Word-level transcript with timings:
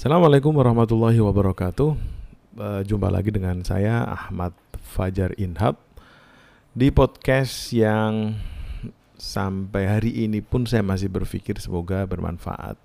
Assalamualaikum 0.00 0.56
warahmatullahi 0.56 1.20
wabarakatuh. 1.20 1.92
Uh, 2.56 2.80
jumpa 2.88 3.12
lagi 3.12 3.28
dengan 3.28 3.60
saya 3.60 4.00
Ahmad 4.08 4.56
Fajar 4.80 5.36
Inhab 5.36 5.76
di 6.72 6.88
podcast 6.88 7.68
yang 7.68 8.32
sampai 9.20 9.84
hari 9.84 10.24
ini 10.24 10.40
pun 10.40 10.64
saya 10.64 10.80
masih 10.80 11.12
berpikir 11.12 11.60
semoga 11.60 12.08
bermanfaat 12.08 12.80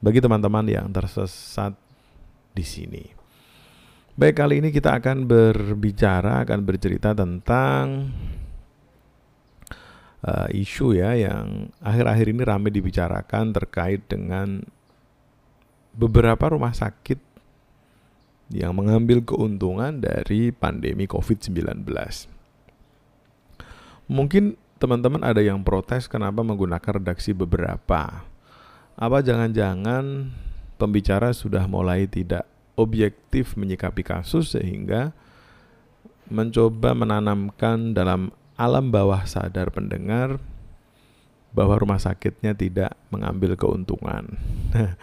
bagi 0.00 0.24
teman-teman 0.24 0.64
yang 0.72 0.88
tersesat 0.88 1.76
di 2.56 2.64
sini. 2.64 3.04
Baik, 4.16 4.40
kali 4.40 4.64
ini 4.64 4.72
kita 4.72 5.04
akan 5.04 5.28
berbicara, 5.28 6.48
akan 6.48 6.64
bercerita 6.64 7.12
tentang 7.12 8.08
uh, 10.24 10.48
isu 10.48 10.96
ya 10.96 11.12
yang 11.12 11.68
akhir-akhir 11.84 12.26
ini 12.32 12.40
ramai 12.40 12.72
dibicarakan 12.72 13.52
terkait 13.52 14.08
dengan 14.08 14.64
beberapa 15.92 16.52
rumah 16.52 16.72
sakit 16.72 17.20
yang 18.52 18.76
mengambil 18.76 19.24
keuntungan 19.24 20.00
dari 20.00 20.52
pandemi 20.52 21.08
COVID-19. 21.08 21.88
Mungkin 24.12 24.60
teman-teman 24.76 25.24
ada 25.24 25.40
yang 25.40 25.64
protes 25.64 26.04
kenapa 26.04 26.44
menggunakan 26.44 27.00
redaksi 27.00 27.32
beberapa. 27.32 28.28
Apa 28.92 29.18
jangan-jangan 29.24 30.28
pembicara 30.76 31.32
sudah 31.32 31.64
mulai 31.64 32.04
tidak 32.04 32.44
objektif 32.76 33.56
menyikapi 33.56 34.04
kasus 34.04 34.52
sehingga 34.52 35.16
mencoba 36.28 36.92
menanamkan 36.92 37.96
dalam 37.96 38.32
alam 38.56 38.92
bawah 38.92 39.24
sadar 39.24 39.72
pendengar 39.72 40.36
bahwa 41.52 41.76
rumah 41.76 42.00
sakitnya 42.00 42.56
tidak 42.56 42.96
mengambil 43.12 43.56
keuntungan. 43.56 44.36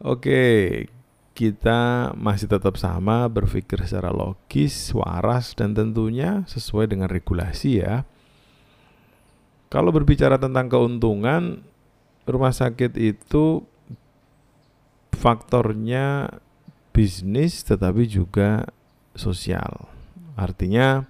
Oke, 0.00 0.88
kita 1.36 2.12
masih 2.16 2.48
tetap 2.48 2.80
sama 2.80 3.28
berpikir 3.28 3.84
secara 3.84 4.08
logis, 4.08 4.96
waras, 4.96 5.52
dan 5.52 5.76
tentunya 5.76 6.40
sesuai 6.48 6.88
dengan 6.88 7.12
regulasi 7.12 7.84
ya. 7.84 8.08
Kalau 9.68 9.92
berbicara 9.92 10.40
tentang 10.40 10.72
keuntungan, 10.72 11.60
rumah 12.24 12.52
sakit 12.52 12.96
itu 12.96 13.60
faktornya 15.20 16.32
bisnis 16.96 17.60
tetapi 17.60 18.08
juga 18.08 18.64
sosial. 19.12 19.84
Artinya 20.32 21.04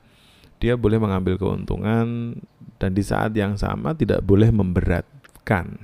dia 0.58 0.74
boleh 0.74 0.98
mengambil 0.98 1.38
keuntungan 1.38 2.34
dan 2.82 2.90
di 2.90 3.06
saat 3.06 3.30
yang 3.38 3.54
sama 3.54 3.94
tidak 3.94 4.26
boleh 4.26 4.50
memberatkan 4.50 5.78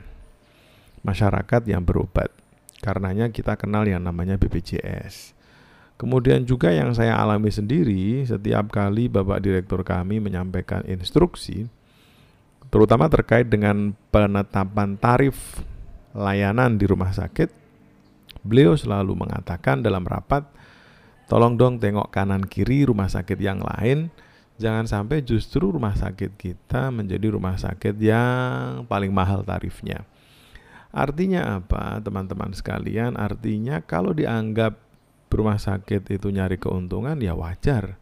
masyarakat 1.07 1.63
yang 1.71 1.87
berobat. 1.87 2.46
Karenanya 2.85 3.33
kita 3.33 3.57
kenal 3.57 3.89
yang 3.89 4.05
namanya 4.05 4.37
BPJS. 4.37 5.33
Kemudian 5.97 6.45
juga 6.45 6.69
yang 6.69 6.93
saya 6.93 7.17
alami 7.17 7.49
sendiri 7.49 8.29
setiap 8.29 8.69
kali 8.69 9.09
Bapak 9.09 9.41
Direktur 9.41 9.81
kami 9.81 10.21
menyampaikan 10.21 10.85
instruksi 10.85 11.73
terutama 12.71 13.07
terkait 13.07 13.47
dengan 13.47 13.95
penetapan 14.11 14.99
tarif 14.99 15.63
layanan 16.17 16.81
di 16.81 16.89
rumah 16.89 17.13
sakit, 17.13 17.53
beliau 18.43 18.75
selalu 18.75 19.13
mengatakan 19.13 19.85
dalam 19.85 20.03
rapat, 20.03 20.49
tolong 21.29 21.55
dong 21.55 21.77
tengok 21.77 22.09
kanan 22.09 22.43
kiri 22.43 22.89
rumah 22.89 23.07
sakit 23.07 23.37
yang 23.37 23.61
lain, 23.61 24.09
jangan 24.57 24.89
sampai 24.89 25.21
justru 25.23 25.69
rumah 25.69 25.93
sakit 25.95 26.35
kita 26.41 26.89
menjadi 26.89 27.37
rumah 27.37 27.61
sakit 27.61 27.95
yang 28.01 28.89
paling 28.89 29.13
mahal 29.13 29.45
tarifnya. 29.45 30.09
Artinya 30.97 31.61
apa, 31.61 32.01
teman-teman 32.01 32.57
sekalian? 32.57 33.21
Artinya 33.21 33.85
kalau 33.85 34.17
dianggap 34.17 34.81
rumah 35.29 35.61
sakit 35.61 36.09
itu 36.09 36.33
nyari 36.33 36.57
keuntungan 36.57 37.21
ya 37.21 37.37
wajar. 37.37 38.01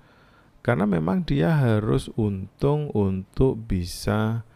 Karena 0.63 0.87
memang 0.87 1.27
dia 1.27 1.59
harus 1.59 2.07
untung 2.15 2.95
untuk 2.95 3.59
bisa 3.67 4.47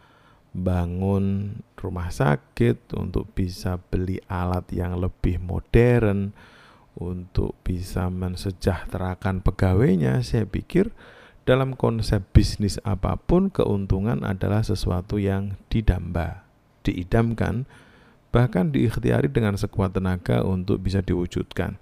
bangun 0.55 1.59
rumah 1.75 2.09
sakit, 2.09 2.95
untuk 2.95 3.29
bisa 3.35 3.77
beli 3.77 4.17
alat 4.31 4.71
yang 4.71 4.97
lebih 4.97 5.37
modern, 5.37 6.33
untuk 6.97 7.59
bisa 7.61 8.07
mensejahterakan 8.09 9.45
pegawainya. 9.45 10.23
Saya 10.25 10.47
pikir 10.49 10.95
dalam 11.43 11.77
konsep 11.77 12.25
bisnis 12.33 12.81
apa 12.87 13.19
pun 13.19 13.53
keuntungan 13.53 14.25
adalah 14.25 14.65
sesuatu 14.65 15.21
yang 15.21 15.59
didamba, 15.69 16.47
diidamkan 16.81 17.69
bahkan 18.29 18.69
diikhtiari 18.69 19.29
dengan 19.29 19.57
sekuat 19.57 19.97
tenaga 19.97 20.45
untuk 20.45 20.81
bisa 20.81 21.01
diwujudkan. 21.01 21.81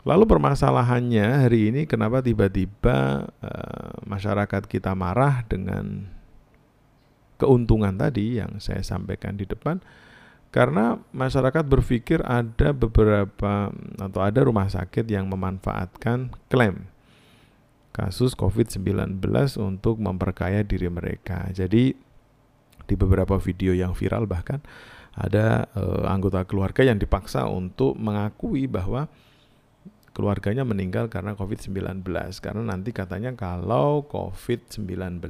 Lalu 0.00 0.24
permasalahannya 0.24 1.44
hari 1.44 1.68
ini 1.68 1.84
kenapa 1.84 2.24
tiba-tiba 2.24 3.28
uh, 3.28 3.92
masyarakat 4.08 4.64
kita 4.64 4.96
marah 4.96 5.44
dengan 5.44 6.08
keuntungan 7.36 7.92
tadi 7.96 8.40
yang 8.40 8.56
saya 8.60 8.80
sampaikan 8.80 9.36
di 9.36 9.44
depan 9.44 9.80
karena 10.50 10.98
masyarakat 11.12 11.62
berpikir 11.62 12.24
ada 12.24 12.72
beberapa 12.72 13.70
atau 14.00 14.20
ada 14.24 14.40
rumah 14.40 14.66
sakit 14.72 15.04
yang 15.04 15.28
memanfaatkan 15.28 16.32
klaim 16.48 16.88
kasus 17.92 18.32
COVID-19 18.32 19.20
untuk 19.60 20.00
memperkaya 20.00 20.64
diri 20.64 20.88
mereka. 20.88 21.50
Jadi 21.52 21.92
di 22.88 22.94
beberapa 22.98 23.38
video 23.38 23.76
yang 23.76 23.94
viral 23.94 24.26
bahkan 24.26 24.58
ada 25.14 25.66
uh, 25.74 26.06
anggota 26.06 26.46
keluarga 26.46 26.86
yang 26.86 26.98
dipaksa 26.98 27.46
untuk 27.50 27.98
mengakui 27.98 28.70
bahwa 28.70 29.10
keluarganya 30.14 30.66
meninggal 30.66 31.06
karena 31.06 31.34
COVID-19 31.38 32.02
karena 32.42 32.62
nanti 32.62 32.90
katanya 32.90 33.34
kalau 33.34 34.06
COVID-19 34.06 35.22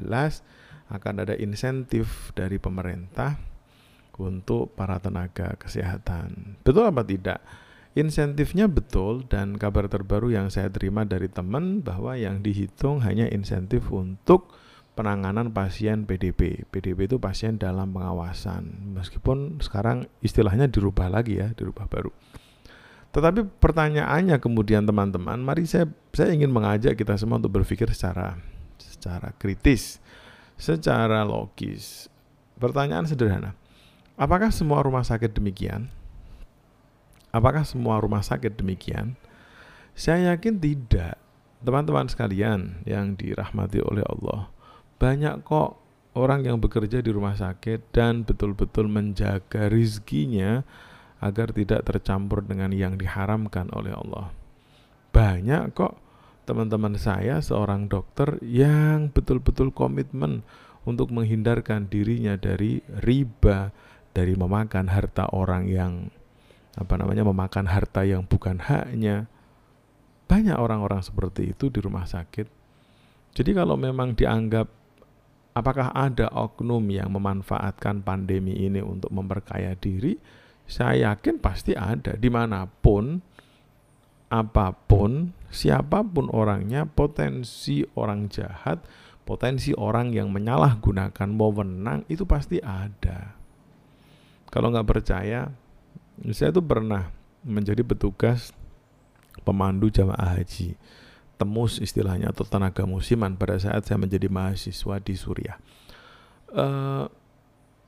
akan 0.91 1.14
ada 1.22 1.34
insentif 1.38 2.34
dari 2.34 2.58
pemerintah 2.58 3.38
untuk 4.20 4.76
para 4.76 5.00
tenaga 5.00 5.56
kesehatan. 5.56 6.60
Betul 6.60 6.91
apa 6.91 7.06
tidak? 7.06 7.41
Insentifnya 7.97 8.70
betul 8.70 9.26
dan 9.26 9.58
kabar 9.58 9.91
terbaru 9.91 10.30
yang 10.30 10.47
saya 10.47 10.70
terima 10.70 11.02
dari 11.02 11.26
teman 11.26 11.82
bahwa 11.82 12.14
yang 12.14 12.38
dihitung 12.38 13.02
hanya 13.02 13.26
insentif 13.26 13.91
untuk 13.91 14.54
penanganan 14.95 15.55
pasien 15.55 16.05
PDP. 16.05 16.67
PDP 16.69 17.06
itu 17.06 17.17
pasien 17.17 17.56
dalam 17.56 17.95
pengawasan. 17.95 18.95
Meskipun 18.97 19.62
sekarang 19.62 20.11
istilahnya 20.21 20.67
dirubah 20.67 21.09
lagi 21.09 21.39
ya, 21.39 21.53
dirubah 21.55 21.87
baru. 21.87 22.11
Tetapi 23.11 23.59
pertanyaannya 23.59 24.39
kemudian 24.39 24.87
teman-teman, 24.87 25.43
mari 25.43 25.67
saya 25.67 25.91
saya 26.15 26.31
ingin 26.31 26.51
mengajak 26.55 26.95
kita 26.95 27.19
semua 27.19 27.43
untuk 27.43 27.59
berpikir 27.59 27.91
secara 27.91 28.39
secara 28.78 29.34
kritis, 29.34 29.99
secara 30.55 31.27
logis. 31.27 32.07
Pertanyaan 32.61 33.09
sederhana. 33.09 33.57
Apakah 34.21 34.53
semua 34.53 34.84
rumah 34.84 35.03
sakit 35.03 35.33
demikian? 35.33 35.89
Apakah 37.33 37.65
semua 37.65 37.99
rumah 37.99 38.21
sakit 38.21 38.53
demikian? 38.59 39.17
Saya 39.97 40.37
yakin 40.37 40.61
tidak. 40.61 41.17
Teman-teman 41.61 42.09
sekalian 42.09 42.84
yang 42.89 43.17
dirahmati 43.17 43.84
oleh 43.84 44.05
Allah, 44.05 44.49
banyak 45.00 45.41
kok 45.49 45.81
orang 46.12 46.44
yang 46.44 46.61
bekerja 46.61 47.00
di 47.00 47.09
rumah 47.09 47.33
sakit 47.33 47.88
dan 47.97 48.28
betul-betul 48.28 48.84
menjaga 48.84 49.72
rizkinya 49.72 50.61
agar 51.25 51.56
tidak 51.56 51.88
tercampur 51.88 52.44
dengan 52.44 52.69
yang 52.72 53.00
diharamkan 53.00 53.72
oleh 53.72 53.97
Allah. 53.97 54.28
Banyak 55.10 55.72
kok 55.72 55.97
teman-teman 56.44 57.00
saya 57.00 57.41
seorang 57.41 57.89
dokter 57.89 58.37
yang 58.44 59.09
betul-betul 59.09 59.72
komitmen 59.72 60.44
untuk 60.84 61.12
menghindarkan 61.12 61.89
dirinya 61.89 62.41
dari 62.41 62.81
riba, 63.05 63.72
dari 64.16 64.37
memakan 64.37 64.89
harta 64.89 65.28
orang 65.33 65.69
yang 65.69 65.93
apa 66.78 66.94
namanya 66.97 67.25
memakan 67.25 67.69
harta 67.69 68.05
yang 68.05 68.24
bukan 68.24 68.60
haknya. 68.60 69.28
Banyak 70.30 70.57
orang-orang 70.57 71.03
seperti 71.03 71.53
itu 71.53 71.69
di 71.69 71.83
rumah 71.83 72.07
sakit. 72.07 72.47
Jadi 73.34 73.51
kalau 73.54 73.74
memang 73.74 74.15
dianggap 74.15 74.79
apakah 75.60 75.92
ada 75.92 76.33
oknum 76.33 76.83
yang 76.89 77.12
memanfaatkan 77.12 78.01
pandemi 78.01 78.57
ini 78.57 78.80
untuk 78.80 79.12
memperkaya 79.12 79.77
diri? 79.77 80.16
Saya 80.65 81.12
yakin 81.12 81.36
pasti 81.39 81.77
ada. 81.77 82.16
Di 82.16 82.33
mana 82.33 82.65
pun, 82.65 83.21
apa 84.33 84.72
pun, 84.72 85.36
siapa 85.53 86.01
pun 86.01 86.33
orangnya, 86.33 86.89
potensi 86.89 87.84
orang 87.95 88.33
jahat, 88.33 88.80
potensi 89.28 89.77
orang 89.77 90.16
yang 90.16 90.33
menyalahgunakan 90.33 91.28
wewenang 91.36 92.09
itu 92.09 92.24
pasti 92.24 92.59
ada. 92.59 93.36
Kalau 94.51 94.72
nggak 94.72 94.89
percaya, 94.89 95.47
saya 96.34 96.51
tuh 96.51 96.65
pernah 96.65 97.12
menjadi 97.47 97.84
petugas 97.86 98.51
pemandu 99.47 99.89
jamaah 99.89 100.36
haji 100.36 100.77
temus 101.41 101.81
istilahnya 101.81 102.37
atau 102.37 102.45
tenaga 102.45 102.84
musiman 102.84 103.33
pada 103.41 103.57
saat 103.57 103.89
saya 103.89 103.97
menjadi 103.97 104.28
mahasiswa 104.28 105.01
di 105.01 105.15
Suriah. 105.16 105.57
Uh, 106.53 107.09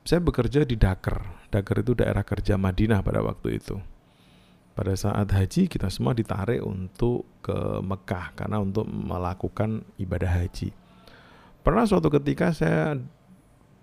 saya 0.08 0.24
bekerja 0.24 0.64
di 0.64 0.80
Dakar. 0.80 1.44
Dakar 1.52 1.84
itu 1.84 1.92
daerah 1.92 2.24
kerja 2.24 2.56
Madinah 2.56 3.04
pada 3.04 3.20
waktu 3.20 3.60
itu. 3.60 3.76
pada 4.72 4.96
saat 4.96 5.28
haji 5.28 5.68
kita 5.68 5.92
semua 5.92 6.16
ditarik 6.16 6.64
untuk 6.64 7.28
ke 7.44 7.52
Mekah 7.84 8.32
karena 8.32 8.56
untuk 8.56 8.88
melakukan 8.88 9.84
ibadah 10.00 10.32
haji. 10.32 10.72
Pernah 11.60 11.84
suatu 11.84 12.08
ketika 12.08 12.56
saya 12.56 12.96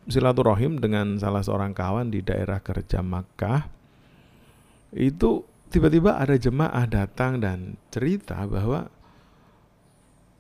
silaturahim 0.10 0.82
dengan 0.82 1.22
salah 1.22 1.46
seorang 1.46 1.78
kawan 1.78 2.10
di 2.10 2.26
daerah 2.26 2.58
kerja 2.60 3.06
Mekah. 3.06 3.70
Itu 4.90 5.46
tiba-tiba 5.70 6.18
ada 6.18 6.34
jemaah 6.34 6.90
datang 6.90 7.38
dan 7.38 7.78
cerita 7.94 8.42
bahwa 8.50 8.90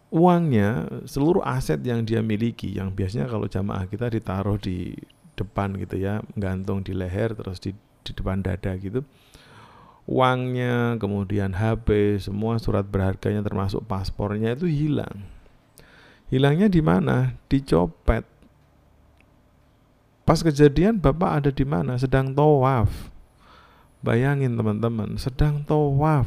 uangnya, 0.09 0.89
seluruh 1.05 1.45
aset 1.45 1.79
yang 1.85 2.01
dia 2.01 2.19
miliki, 2.25 2.73
yang 2.75 2.93
biasanya 2.93 3.29
kalau 3.29 3.45
jamaah 3.45 3.85
kita 3.85 4.09
ditaruh 4.09 4.57
di 4.57 4.97
depan 5.37 5.77
gitu 5.77 5.95
ya, 6.01 6.19
gantung 6.35 6.81
di 6.81 6.91
leher 6.91 7.31
terus 7.37 7.61
di, 7.61 7.71
di 8.03 8.11
depan 8.11 8.41
dada 8.43 8.73
gitu 8.75 9.05
uangnya, 10.09 10.97
kemudian 10.97 11.53
HP, 11.53 12.17
semua 12.17 12.57
surat 12.57 12.81
berharganya 12.81 13.45
termasuk 13.45 13.85
paspornya 13.85 14.57
itu 14.57 14.65
hilang. 14.65 15.29
Hilangnya 16.33 16.65
di 16.65 16.81
mana? 16.81 17.37
Dicopet. 17.45 18.25
Pas 20.25 20.41
kejadian 20.41 20.97
Bapak 20.97 21.45
ada 21.45 21.49
di 21.53 21.61
mana? 21.61 21.97
Sedang 22.01 22.33
tawaf. 22.33 23.13
Bayangin 24.01 24.57
teman-teman, 24.57 25.21
sedang 25.21 25.61
tawaf. 25.61 26.25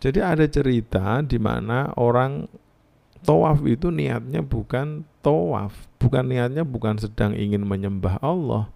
Jadi 0.00 0.18
ada 0.24 0.48
cerita 0.48 1.20
di 1.20 1.36
mana 1.36 1.92
orang 2.00 2.48
tawaf 3.20 3.60
itu 3.68 3.92
niatnya 3.92 4.40
bukan 4.40 5.04
tawaf, 5.20 5.76
bukan 6.00 6.24
niatnya 6.24 6.64
bukan 6.64 6.96
sedang 6.96 7.36
ingin 7.36 7.68
menyembah 7.68 8.16
Allah, 8.24 8.72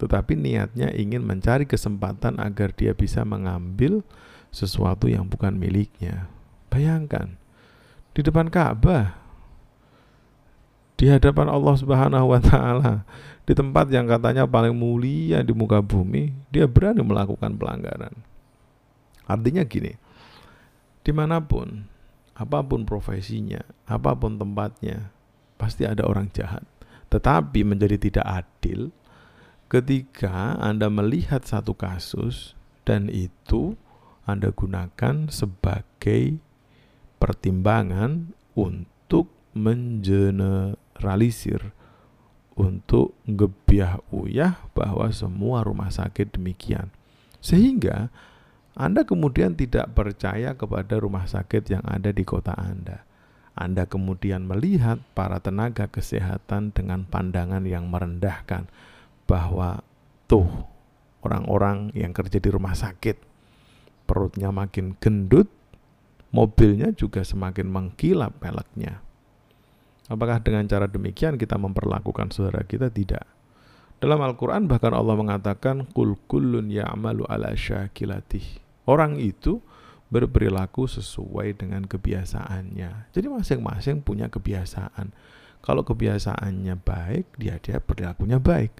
tetapi 0.00 0.32
niatnya 0.32 0.92
ingin 0.96 1.20
mencari 1.20 1.68
kesempatan 1.68 2.40
agar 2.40 2.72
dia 2.72 2.96
bisa 2.96 3.20
mengambil 3.28 4.00
sesuatu 4.48 5.12
yang 5.12 5.28
bukan 5.28 5.60
miliknya. 5.60 6.32
Bayangkan, 6.72 7.36
di 8.16 8.24
depan 8.24 8.48
Ka'bah, 8.48 9.12
di 10.96 11.12
hadapan 11.12 11.52
Allah 11.52 11.74
Subhanahu 11.76 12.32
wa 12.32 12.40
Ta'ala, 12.40 13.04
di 13.44 13.52
tempat 13.52 13.92
yang 13.92 14.08
katanya 14.08 14.48
paling 14.48 14.72
mulia 14.72 15.44
di 15.44 15.52
muka 15.52 15.84
bumi, 15.84 16.32
dia 16.48 16.64
berani 16.64 17.04
melakukan 17.04 17.52
pelanggaran. 17.52 18.16
Artinya 19.28 19.60
gini, 19.68 19.92
di 21.06 21.14
mana 21.14 21.38
pun, 21.38 21.86
apa 22.34 22.66
pun 22.66 22.82
profesinya, 22.82 23.62
apa 23.86 24.18
pun 24.18 24.42
tempatnya, 24.42 25.14
pasti 25.54 25.86
ada 25.86 26.02
orang 26.02 26.26
jahat. 26.34 26.66
Tetapi 27.14 27.62
menjadi 27.62 27.94
tidak 27.94 28.26
adil 28.26 28.90
ketika 29.70 30.58
Anda 30.58 30.90
melihat 30.90 31.46
satu 31.46 31.78
kasus 31.78 32.58
dan 32.82 33.06
itu 33.06 33.78
Anda 34.26 34.50
gunakan 34.50 35.30
sebagai 35.30 36.42
pertimbangan 37.22 38.34
untuk 38.58 39.30
mengeneralisir 39.54 41.70
untuk 42.56 43.12
ngebiah 43.28 44.00
uyah 44.10 44.56
bahwa 44.74 45.12
semua 45.14 45.62
rumah 45.62 45.92
sakit 45.92 46.32
demikian. 46.34 46.90
Sehingga 47.38 48.10
Anda 48.76 49.08
kemudian 49.08 49.56
tidak 49.56 49.96
percaya 49.96 50.52
kepada 50.52 51.00
rumah 51.00 51.24
sakit 51.24 51.64
yang 51.72 51.80
ada 51.88 52.12
di 52.12 52.20
kota 52.28 52.52
Anda. 52.52 53.08
Anda 53.56 53.88
kemudian 53.88 54.44
melihat 54.44 55.00
para 55.16 55.40
tenaga 55.40 55.88
kesehatan 55.88 56.76
dengan 56.76 57.08
pandangan 57.08 57.64
yang 57.64 57.88
merendahkan 57.88 58.68
bahwa 59.24 59.80
tuh 60.28 60.68
orang-orang 61.24 61.88
yang 61.96 62.12
kerja 62.12 62.36
di 62.36 62.52
rumah 62.52 62.76
sakit 62.76 63.16
perutnya 64.04 64.52
makin 64.52 64.92
gendut, 65.00 65.48
mobilnya 66.36 66.92
juga 66.92 67.24
semakin 67.24 67.72
mengkilap 67.72 68.36
peleknya. 68.44 69.00
Apakah 70.12 70.44
dengan 70.44 70.68
cara 70.68 70.84
demikian 70.84 71.40
kita 71.40 71.56
memperlakukan 71.56 72.28
saudara 72.28 72.60
kita? 72.60 72.92
Tidak. 72.92 73.24
Dalam 74.04 74.20
Al-Quran 74.20 74.68
bahkan 74.68 74.92
Allah 74.92 75.16
mengatakan 75.16 75.88
Kul 75.96 76.20
kullun 76.28 76.68
ya'malu 76.68 77.24
ala 77.24 77.56
syakilatih 77.56 78.65
Orang 78.86 79.18
itu 79.18 79.60
berperilaku 80.06 80.86
sesuai 80.86 81.58
dengan 81.58 81.82
kebiasaannya. 81.84 83.10
Jadi 83.10 83.26
masing-masing 83.26 84.06
punya 84.06 84.30
kebiasaan. 84.30 85.10
Kalau 85.58 85.82
kebiasaannya 85.82 86.78
baik, 86.78 87.34
dia 87.34 87.58
dia 87.58 87.82
perilakunya 87.82 88.38
baik. 88.38 88.70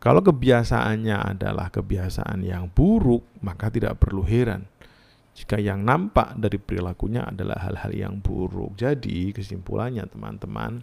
Kalau 0.00 0.24
kebiasaannya 0.24 1.36
adalah 1.36 1.68
kebiasaan 1.68 2.42
yang 2.42 2.72
buruk, 2.72 3.22
maka 3.44 3.68
tidak 3.68 4.00
perlu 4.02 4.24
heran. 4.24 4.66
Jika 5.32 5.60
yang 5.60 5.86
nampak 5.86 6.36
dari 6.36 6.58
perilakunya 6.58 7.24
adalah 7.24 7.60
hal-hal 7.62 7.92
yang 7.92 8.14
buruk. 8.18 8.74
Jadi, 8.76 9.30
kesimpulannya 9.30 10.04
teman-teman, 10.10 10.82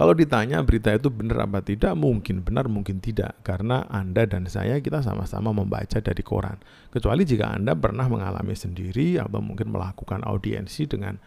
kalau 0.00 0.16
ditanya 0.16 0.64
berita 0.64 0.96
itu 0.96 1.12
benar 1.12 1.44
apa 1.44 1.60
tidak, 1.60 1.92
mungkin 1.92 2.40
benar, 2.40 2.72
mungkin 2.72 3.04
tidak. 3.04 3.36
Karena 3.44 3.84
Anda 3.84 4.24
dan 4.24 4.48
saya 4.48 4.80
kita 4.80 5.04
sama-sama 5.04 5.52
membaca 5.52 6.00
dari 6.00 6.24
koran. 6.24 6.56
Kecuali 6.88 7.28
jika 7.28 7.52
Anda 7.52 7.76
pernah 7.76 8.08
mengalami 8.08 8.56
sendiri 8.56 9.20
atau 9.20 9.44
mungkin 9.44 9.68
melakukan 9.68 10.24
audiensi 10.24 10.88
dengan 10.88 11.20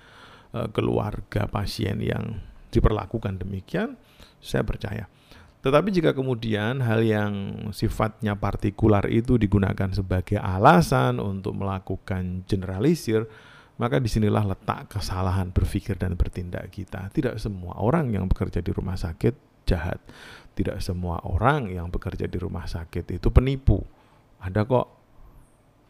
uh, 0.58 0.66
keluarga 0.74 1.46
pasien 1.46 2.02
yang 2.02 2.42
diperlakukan 2.74 3.46
demikian, 3.46 3.94
saya 4.42 4.66
percaya. 4.66 5.06
Tetapi 5.62 5.94
jika 5.94 6.18
kemudian 6.18 6.82
hal 6.82 7.06
yang 7.06 7.34
sifatnya 7.70 8.34
partikular 8.42 9.06
itu 9.06 9.38
digunakan 9.38 9.94
sebagai 9.94 10.42
alasan 10.42 11.22
untuk 11.22 11.54
melakukan 11.62 12.42
generalisir, 12.50 13.30
maka 13.84 14.00
di 14.00 14.08
sinilah 14.08 14.48
letak 14.48 14.96
kesalahan 14.96 15.52
berpikir 15.52 16.00
dan 16.00 16.16
bertindak 16.16 16.72
kita. 16.72 17.12
Tidak 17.12 17.36
semua 17.36 17.76
orang 17.84 18.16
yang 18.16 18.32
bekerja 18.32 18.64
di 18.64 18.72
rumah 18.72 18.96
sakit 18.96 19.68
jahat. 19.68 20.00
Tidak 20.56 20.80
semua 20.80 21.20
orang 21.28 21.68
yang 21.68 21.92
bekerja 21.92 22.32
di 22.32 22.40
rumah 22.40 22.64
sakit 22.64 23.12
itu 23.12 23.28
penipu. 23.28 23.84
Ada 24.40 24.64
kok 24.64 24.88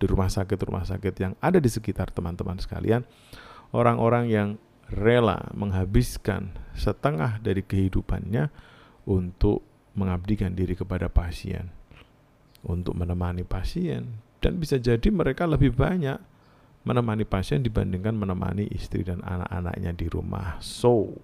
di 0.01 0.09
rumah 0.09 0.25
sakit-rumah 0.25 0.89
sakit 0.89 1.13
yang 1.21 1.37
ada 1.37 1.61
di 1.61 1.69
sekitar 1.69 2.09
teman-teman 2.09 2.57
sekalian, 2.57 3.05
orang-orang 3.71 4.25
yang 4.27 4.49
rela 4.89 5.53
menghabiskan 5.53 6.51
setengah 6.73 7.37
dari 7.39 7.61
kehidupannya 7.61 8.49
untuk 9.05 9.61
mengabdikan 9.93 10.57
diri 10.57 10.73
kepada 10.73 11.07
pasien, 11.07 11.69
untuk 12.65 12.97
menemani 12.97 13.45
pasien, 13.45 14.19
dan 14.41 14.57
bisa 14.57 14.81
jadi 14.81 15.07
mereka 15.13 15.45
lebih 15.45 15.71
banyak 15.71 16.32
menemani 16.83 17.23
pasien 17.23 17.63
dibandingkan 17.63 18.15
menemani 18.15 18.67
istri 18.71 19.07
dan 19.07 19.23
anak-anaknya 19.23 19.91
di 19.95 20.07
rumah. 20.11 20.59
So, 20.59 21.15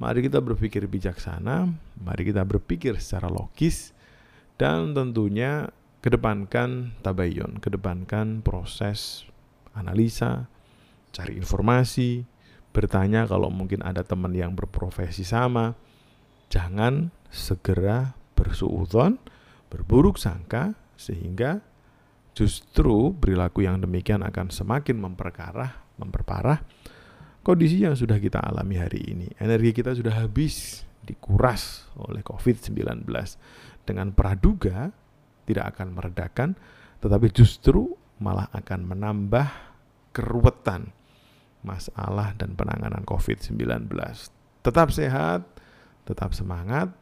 mari 0.00 0.24
kita 0.24 0.40
berpikir 0.40 0.88
bijaksana, 0.88 1.68
mari 2.00 2.22
kita 2.28 2.44
berpikir 2.44 2.96
secara 2.96 3.28
logis, 3.28 3.92
dan 4.56 4.96
tentunya 4.96 5.68
kedepankan 6.00 6.96
tabayun, 7.04 7.60
kedepankan 7.60 8.40
proses 8.40 9.28
analisa, 9.76 10.48
cari 11.12 11.36
informasi, 11.36 12.24
bertanya 12.72 13.28
kalau 13.28 13.52
mungkin 13.52 13.84
ada 13.84 14.02
teman 14.02 14.32
yang 14.32 14.56
berprofesi 14.56 15.22
sama, 15.22 15.76
jangan 16.48 17.12
segera 17.28 18.16
bersuudon, 18.32 19.20
berburuk 19.68 20.16
sangka, 20.16 20.72
sehingga 20.96 21.60
justru 22.38 23.10
perilaku 23.18 23.66
yang 23.66 23.82
demikian 23.82 24.22
akan 24.22 24.54
semakin 24.54 24.94
memperkarah, 25.02 25.98
memperparah 25.98 26.62
kondisi 27.42 27.82
yang 27.82 27.98
sudah 27.98 28.22
kita 28.22 28.38
alami 28.38 28.78
hari 28.78 29.02
ini. 29.10 29.26
Energi 29.42 29.74
kita 29.74 29.90
sudah 29.98 30.14
habis, 30.22 30.86
dikuras 31.02 31.90
oleh 31.98 32.22
COVID-19 32.22 33.10
dengan 33.82 34.14
praduga 34.14 34.94
tidak 35.50 35.74
akan 35.74 35.98
meredakan, 35.98 36.48
tetapi 37.02 37.26
justru 37.34 37.90
malah 38.22 38.46
akan 38.54 38.86
menambah 38.86 39.48
keruwetan 40.14 40.94
masalah 41.66 42.38
dan 42.38 42.54
penanganan 42.54 43.02
COVID-19. 43.02 43.90
Tetap 44.62 44.94
sehat, 44.94 45.42
tetap 46.06 46.36
semangat, 46.36 46.92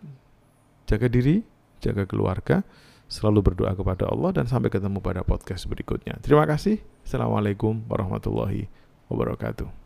jaga 0.88 1.10
diri, 1.10 1.42
jaga 1.82 2.06
keluarga, 2.06 2.62
selalu 3.06 3.52
berdoa 3.52 3.72
kepada 3.74 4.10
Allah 4.10 4.34
dan 4.34 4.50
sampai 4.50 4.70
ketemu 4.70 4.98
pada 4.98 5.22
podcast 5.22 5.66
berikutnya. 5.70 6.18
Terima 6.22 6.42
kasih. 6.44 6.82
Assalamualaikum 7.06 7.86
warahmatullahi 7.86 8.66
wabarakatuh. 9.06 9.85